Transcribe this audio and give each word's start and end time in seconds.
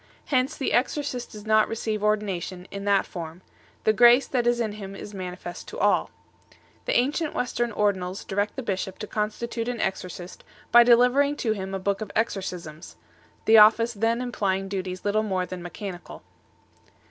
Hence 0.25 0.57
the 0.57 0.73
exorcist 0.73 1.31
does 1.31 1.45
not 1.45 1.67
receive 1.67 2.01
ordination 2.03 2.65
in 2.71 2.85
that 2.85 3.05
form; 3.05 3.43
the 3.83 3.93
grace 3.93 4.25
that 4.27 4.47
is 4.47 4.59
in 4.59 4.71
him 4.71 4.95
is 4.95 5.13
manifest 5.13 5.67
to 5.67 5.77
all 5.77 6.09
8. 6.49 6.55
The 6.85 6.97
ancient 6.97 7.35
Western 7.35 7.71
ordinals 7.71 8.25
direct 8.25 8.55
the 8.55 8.63
bishop 8.63 8.97
to 8.97 9.05
constitute 9.05 9.67
an 9.67 9.79
exorcist 9.79 10.43
by 10.71 10.81
delivering 10.83 11.35
to 11.35 11.51
him 11.51 11.75
a 11.75 11.79
book 11.79 12.01
of 12.01 12.11
exorcisms 12.15 12.95
9 13.41 13.41
the 13.45 13.57
office 13.59 13.93
then 13.93 14.21
implying 14.21 14.67
duties 14.67 15.05
little 15.05 15.21
more 15.21 15.45
than 15.45 15.61
mechanical. 15.61 16.23